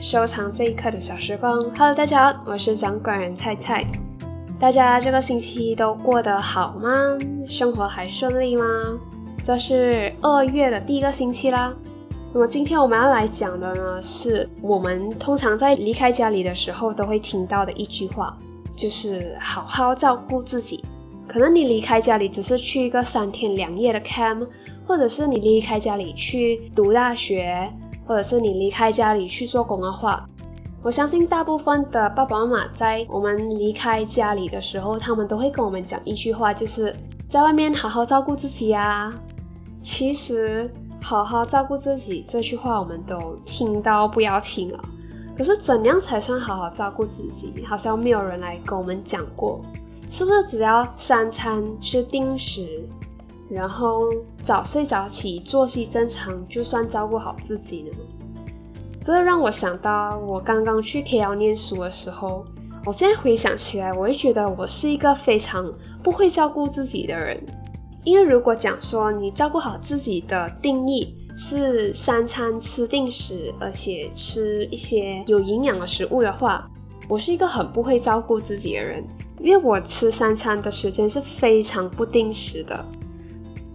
[0.00, 1.60] 收藏这一刻的小时光。
[1.76, 3.86] Hello，大家好，我是掌管人菜菜。
[4.58, 6.90] 大家这个星期都过得好吗？
[7.48, 8.64] 生活还顺利吗？
[9.44, 11.74] 这是二月的第一个星期啦。
[12.32, 18.36] 那么今天我们要来讲的呢，是我们通常在离开家里的时候都会听到的一句话，
[18.76, 20.84] 就是好好照顾自己。
[21.28, 24.46] 可能你离开家里只是去一个三天两夜的 camp，
[24.86, 27.72] 或者是你离开家里去读大学，
[28.12, 30.28] 或者是你离开家里去做工的话，
[30.82, 36.94] 我相信大部分的爸爸妈妈在我们离开家里的时候，他们都会跟我们讲一句话，就是
[37.30, 39.14] 在外面好好照顾自己啊。
[39.82, 40.70] 其实
[41.00, 44.78] 好好照顾自己这句话我们都听到不要听了，
[45.34, 47.64] 可是怎样才算好好照顾自己？
[47.64, 49.58] 好像没有人来跟我们讲过。
[50.10, 52.86] 是不是只要三餐吃定时，
[53.54, 54.10] 然后
[54.42, 57.96] 早睡早起，作息正常，就算照顾好自己了？
[59.04, 62.44] 这让我想到我刚刚去 KL 念书的时候，
[62.86, 65.70] 我现在回想起来，我会觉得我是一个非常
[66.02, 67.44] 不会照顾自己的人。
[68.04, 76.70] 因为如果讲说你照顾好自己的定义是三餐吃定时，而且吃一些有营养的食物的话，
[77.06, 79.04] 我是一个很不会照顾自己的人。
[79.40, 82.84] 因为我吃三餐的时间是非常不定时的，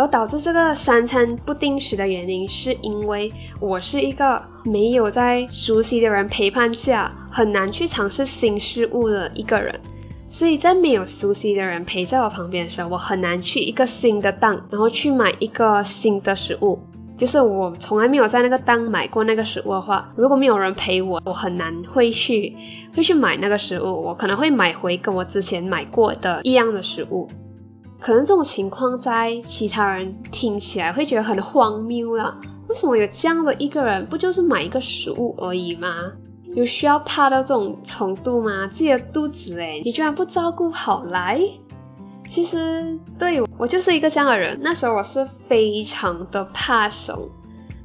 [0.00, 9.78] 而导致这个三餐不定时的原因，是因为我是一个没有在熟悉的人陪伴下很难去尝试新事物的一个人，
[10.26, 16.80] 所以在没有熟悉的人陪在我旁边的时候，我很难去一个新的档，然后去买一个新的食物。
[17.18, 22.56] 就是我从来没有在那个档买过那个食物的话，如果没有人陪我，我很难会去
[22.96, 24.02] 会去买那个食物。
[24.02, 27.28] 我可能会买回跟我之前买过的一样的食物。
[28.00, 32.38] 可能这种情况在其他人听起来会觉得很荒谬了。
[32.68, 34.06] 为什么有这样的一个人？
[34.06, 36.12] 不就是买一个食物而已吗？
[36.54, 38.66] 有需要怕到这种程度吗？
[38.68, 41.40] 自己的肚子诶，你居然不照顾好来？
[42.28, 44.58] 其实对我就是一个这样的人。
[44.62, 47.28] 那时候我是非常的怕生，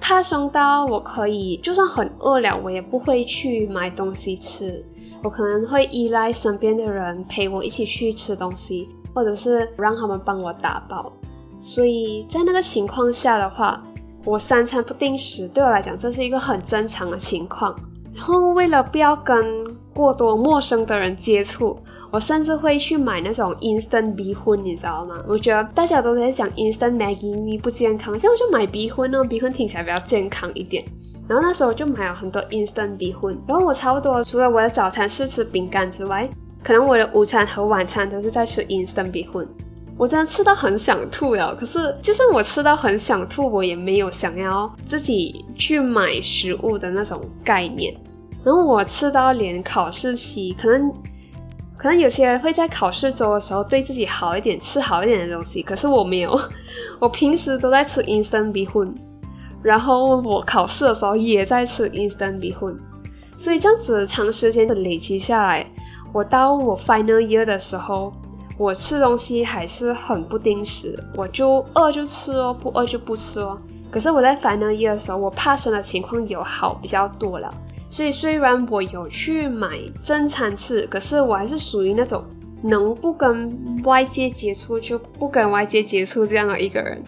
[0.00, 4.84] 怕生到我可以就算很饿了，我也不会去买东西吃。
[5.22, 11.12] 我可能会依赖身边的人陪我一起去吃东西，或者是让他们帮我打包。
[11.58, 13.82] 所以在那个情况下的话，
[14.24, 17.74] 我三餐不定时，对我来讲这是一个很正常的情况。
[18.14, 21.76] 然后为了不要跟过多陌生的人接触，
[22.12, 25.16] 我甚至会去买那种 instant 米粉，你知道吗？
[25.26, 30.84] 我觉得大家都在讲 instant Maggi 米不健康，像我就买米粉哦，米粉听起来比较健康一点。
[31.26, 36.30] 然后那时候就买了很多 instant 米粉，然后我差不多除了我的早餐是吃饼干之外，
[36.62, 39.48] 可能我的午餐和晚餐都是在吃 instant 米粉。
[39.96, 47.92] 我真的吃到很想吐了，可是就算我吃到很想吐，我也没有想要自己去买食物的那种概念。
[48.44, 50.92] 然后我吃到连考试期，可能
[51.76, 56.40] 可能有些人会在考试周的时候对自己好一点，吃好一点的东西，可是我没有，
[57.00, 58.94] 我平时都在吃 instant 米粉，
[59.62, 62.78] 然后我考试的时候也在吃 instant 米粉，
[63.36, 65.66] 所以这样子长时间的累积下来，
[66.12, 68.12] 我到我 final year 的时候，
[68.56, 73.58] 我吃东西还是很不定时，我就饿就吃哦，不饿就不吃哦。
[73.90, 77.52] 可是我在 final year 的时候，我怕生的情况有好比较多了。
[77.90, 82.22] 所以虽然我有去买正餐吃，可是我还是属于那种
[82.62, 87.02] 能不跟外界接触就不跟外界接触这样的一个人。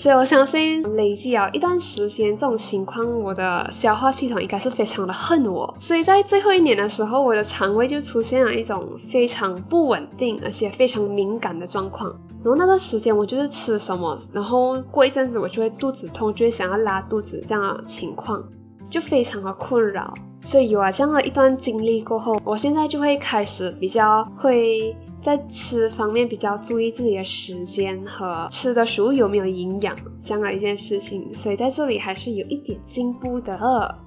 [0.00, 5.74] 所以我相信累积了一段时间这种情况，我的消化系统应该是非常的恨我。
[5.78, 12.18] 所以在最后一年的时候，我的肠胃就出现了一种非常不稳定而且非常敏感的状况。
[12.42, 18.42] 然后那段时间我就是吃什么，然后过一阵子我就会肚子痛，就会想要拉肚子这样的情况。
[18.88, 33.98] 就非常的困扰，所以有了这样的一段经历过后，我现在就会开始比较会在吃方面比较注意自己的时间和吃的食物有没有营养这样的一件事情，所以在这里还是有一点进步的。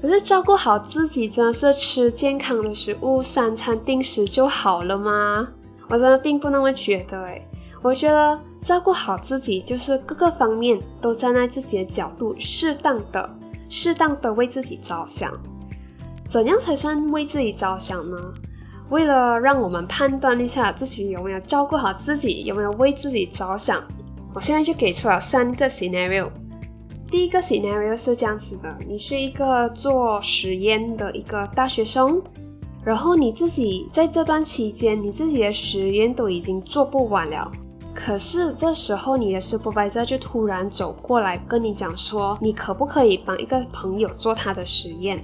[0.00, 5.48] 可是照顾好自己真的是吃健康的食物，三餐定时就好了吗？
[5.88, 7.48] 我真的并不那么觉得诶，
[7.82, 13.38] 我觉得照顾好自己就是各个方面都站在自己的角度，适当的。
[13.68, 15.32] 适当的为自己着想，
[16.28, 18.18] 怎样才算为自己着想呢？
[18.90, 23.82] 为了让我们判断一下自己有没有照顾好自己，有没有为自己着想，
[24.34, 26.30] 我现在就给出了三个 scenario。
[27.10, 32.22] 第一个 scenario 是这样子的：你是一个做实验的一个大学生，
[32.84, 37.52] 然后你自己在这段期间，你自己的实验都已经做不完了，
[37.94, 45.22] 可是这时候你的 supervisor 就突然走过来跟你讲说，你可不可以帮一个朋友做他的实验？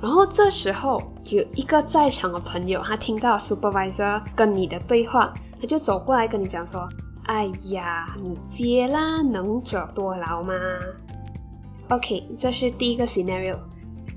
[0.00, 6.88] 然后这时候有一个在场的朋友，他听到 supervisor 跟你的对话，他就走过来跟你讲说，
[7.24, 10.52] 哎呀，你接啦，能者多劳嘛。
[11.88, 13.56] OK，这是第一个 scenario。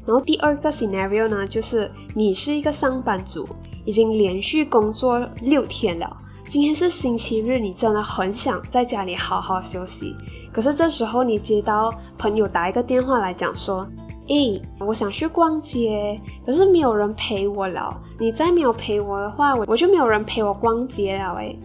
[0.05, 3.47] 然后第二个 scenario 呢，就是你是一个上班族，
[3.85, 6.17] 已经连续工作六天了，
[6.47, 10.15] 今天是星期日，你真的很想在家里好好休息。
[10.51, 13.87] 可是这时候你接到朋友打一个电话来讲说，
[14.29, 18.01] 诶，我想去逛街，可是没有人陪我了。
[18.19, 21.57] 你再没有陪我的话，我我就没有人陪我逛街了诶。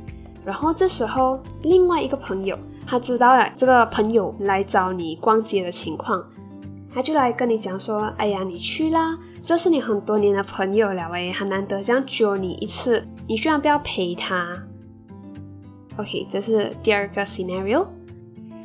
[0.44, 6.25] 然后这时候另外一个朋友，他知道了这个朋友来找你逛街的情况。
[6.94, 14.62] 他就来跟你讲说，哎呀，你去啦，这是你很多年的朋友了诶，很难得这样揪你一次，你居然不要陪他。
[15.96, 17.87] OK，这是第二个 scenario。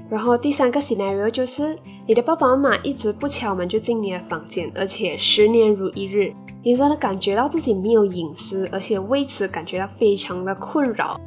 [0.10, 1.78] 然后第三个 scenario 就是
[2.10, 6.34] 你的爸爸妈妈一直不敲门就进你的房间，而且十年如一日，
[6.64, 11.22] 你真的感觉到自己没有隐私，而且为此感觉到非常的困扰。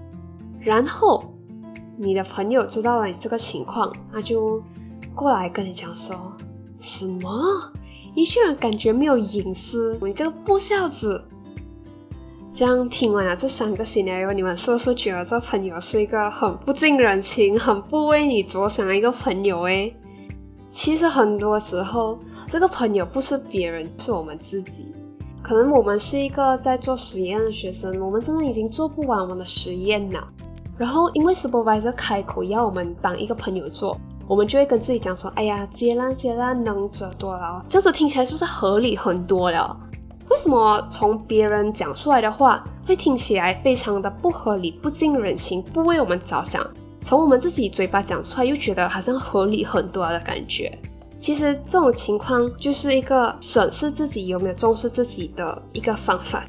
[0.59, 1.37] 然后
[1.97, 4.61] 你的朋友知道了你这个情况，他就
[5.15, 6.17] 过来跟你讲说。
[6.81, 7.31] 什么？
[8.17, 10.01] 你居然感觉没有隐私？
[10.03, 11.23] 你这个不孝子！
[12.53, 19.61] 这样听完了这三个 scenario，你们是不是觉得这朋友是一个很不近人情、很不为你着想的一个朋友？
[19.63, 19.95] 诶，
[20.73, 24.95] 其实很多时候，这个朋友不是别人，是我们自己。
[25.43, 30.27] 可能我们是一个在做实验的学生，我们真的已经做不完我们的实验了。
[30.79, 33.97] 然后因为 supervisor 开口要我们帮一个朋友做。
[34.27, 39.77] 我们就会跟自己讲说，哎呀，接啦接啦，能者多劳，这样子听起来是不是合理很多了？
[40.31, 46.67] 为什么从别人讲出来的话会听起来非常的不合理、不近人情、不为我们着想？
[47.03, 50.79] 从我们自己嘴巴讲出来又觉得好像合理很多的感觉。
[51.21, 56.45] 其实这种情况就是一个审视自己有没有重视自己的一个方法，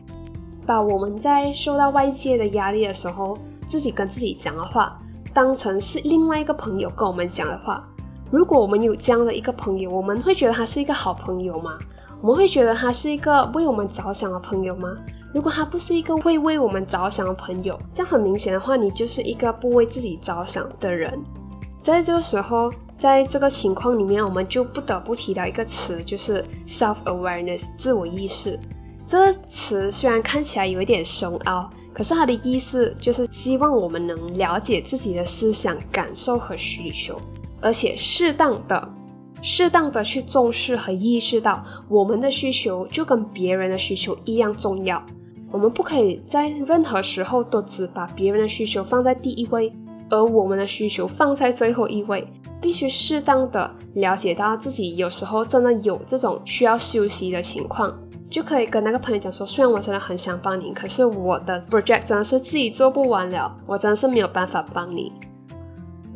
[0.66, 5.00] 把我们在受到外界的压力的时候，自己跟自己讲的话。
[5.34, 7.84] 当成是另外一个朋友跟我们讲的话，
[8.30, 11.80] 如果我们有这样的一个朋友，我们会觉得他是一个好朋友吗？
[12.22, 14.96] 我们会觉得他是一个为我们着想的朋友吗？
[15.34, 21.22] 如果他不是一个会为我们着想的朋友，这样很明显的话，你就是一个不为自己着想的人。
[21.82, 28.60] 在这个时候，在这个情况里面，我们就不得不提到一个词，就是 self awareness 自我意识。
[29.06, 31.70] 这个词虽然看起来有一点深奥。
[31.94, 37.16] 可是它的意思就是希望我们能了解自己的思想、感受和需求，
[37.62, 38.90] 而且适当的、
[39.44, 45.06] 适当的去重视和意识到我们的需求就跟别人的需求一样重要。
[45.54, 49.72] 我们不可以在任何时候都只把别人的需求放在第一位，
[50.10, 52.28] 而我们的需求放在最后一位。
[52.60, 58.00] 必须适当的了解到自己有时候真的有这种需要休息的情况。
[58.32, 65.12] 就可以跟那个朋友讲说，虽然我真的很想帮你，可是我的 project 真的是自己做不完了，我真的是没有办法帮你。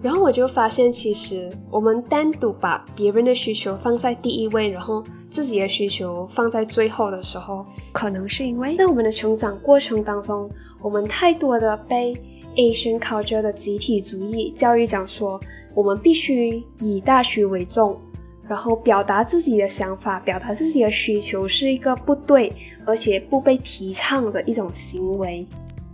[0.07, 10.49] 然后我就发现，其实我们单独把别人的需求放在第一位，然后自己的需求放在最后的时候，可能是因为在我们的成长过程当中，
[10.81, 12.15] 我们太多的被
[12.55, 15.41] Asian culture 的集体主义教育讲说，
[15.75, 17.99] 我们必须以大局为重。
[18.47, 22.53] 然后表达自己的想法，表达自己的需求是一个不对，
[22.85, 25.45] 而且不被提倡的一种行为。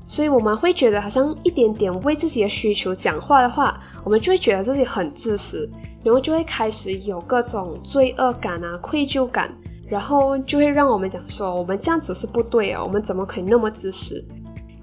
[0.06, 5.70] 所以我们会觉得好像一点点为自己的需求讲话的话，我们就会觉得自己很自私，
[6.04, 9.56] 然后就会开始有各种罪恶感啊、愧疚感，
[9.88, 14.24] 然后就会让我们讲说，我们这样子是不对啊，我们怎么可以那么自私？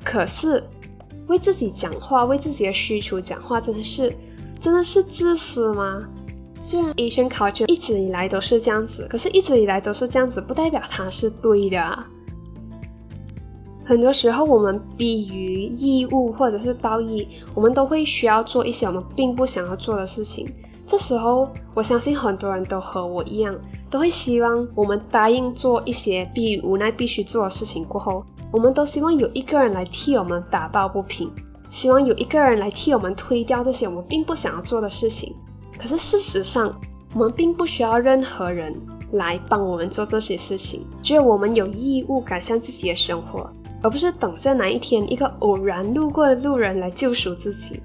[0.03, 0.65] 可是
[1.29, 4.13] 为自己讲话，为自己的需求讲话，真的是
[4.59, 6.09] 真的是自私吗？
[6.61, 12.05] 虽然 Asian culture 一直以来都是这样子，可是一直以来都是这样子，不代表它是对的。
[13.91, 20.49] 很多时候，我们逼于义务或者是道义，我们都会需要做一些我们并不想要做的事情。
[20.87, 23.53] 这时候，我相信很多人都和我一样，
[23.91, 31.29] 都会希望我们答应做一些逼于无奈必须做的事情过后，我们都希望有一个人来替我们打抱不平，
[31.69, 35.35] 希望有一个人来替我们推掉这些我们并不想要做的事情。
[35.77, 36.73] 可是事实上，
[37.17, 38.73] 我们并不需要任何人
[39.11, 43.51] 来帮我们做这些事情，只有我们有义务改善自己的生活，
[43.83, 47.81] 而不是等着哪一天一个偶然路过的路人来救赎自己。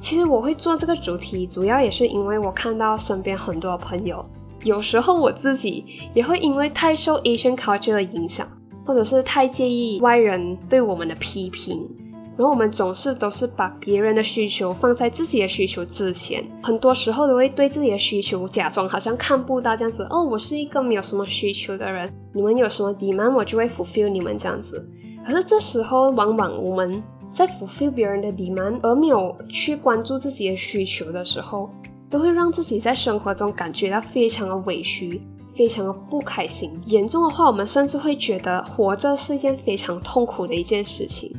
[0.00, 4.26] 其实我会做这个主题，主要也是因为我看到身边很多朋友，
[4.64, 8.48] 有时候我自己也会因为太受 Asian culture 的影响，
[8.84, 11.88] 或者是太介意外人对我们的批评。
[12.34, 20.06] 然后我们总是都是把别人的需求放在自己的需求之前，很多时候都会对自己的需求假装好像看不到这样子。
[20.08, 24.90] 哦，我是一个没有什么需求的人，你们有什么 demand 我就会 fulfill 你们这样子。
[25.24, 27.02] 可是这时候往往我们
[27.32, 31.70] 在 fulfill 别人的 demand 而没有去关注自己的需求的时候，
[32.10, 35.22] 都会让自己在生活中感觉到非常的委屈，
[35.54, 36.80] 非常的不开心。
[36.86, 41.34] 严重的话，我们甚至会觉得活着是一件非常痛苦的一件事情。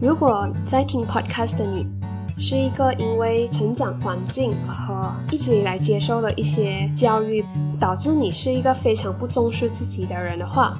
[0.00, 1.86] 如果在听 podcast 的你
[2.38, 7.44] 是一个因为成长环境和一直以来接受的一些教育，
[7.80, 10.78] 导致你是一个非常不重视自己的人的话，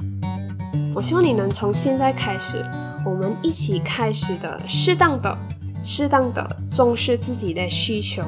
[0.95, 2.65] 我希望你能从现在开始，
[3.05, 5.39] 我们一起开始的适当的、
[5.85, 8.23] 适当的重视自己的需求，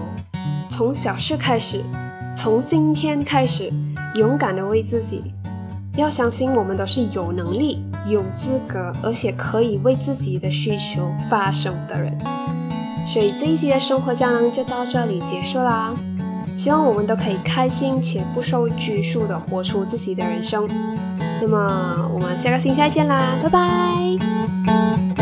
[0.69, 1.85] 从小事开始，
[2.37, 3.73] 从今天开始，
[4.15, 5.23] 勇敢的为自己。
[5.97, 12.17] 要相信我们都是有能力、有资格，而且可以为自己的需求发声的人。
[13.09, 15.93] 所以这一集的生活胶囊就到这里结束啦。
[16.57, 20.69] 希望我们都可以开心且不受拘束的活出自己的人生。
[21.41, 25.20] 那么我们下个星期再见啦，拜拜。